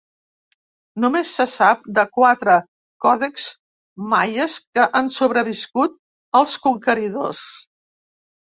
Només 1.03 1.33
se 1.39 1.45
sap 1.55 1.83
de 1.97 2.05
quatre 2.19 2.55
còdexs 3.07 3.45
maies 4.15 4.57
que 4.73 4.89
han 5.01 5.13
sobreviscut 5.21 6.03
als 6.43 6.59
conqueridors. 6.67 7.47